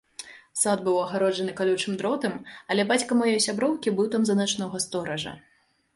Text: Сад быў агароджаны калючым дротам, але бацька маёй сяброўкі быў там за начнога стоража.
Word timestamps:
Сад 0.61 0.79
быў 0.87 0.95
агароджаны 1.01 1.53
калючым 1.59 1.93
дротам, 2.01 2.33
але 2.73 2.85
бацька 2.93 3.19
маёй 3.21 3.37
сяброўкі 3.47 3.95
быў 4.01 4.11
там 4.17 4.23
за 4.31 4.35
начнога 4.45 4.77
стоража. 4.87 5.37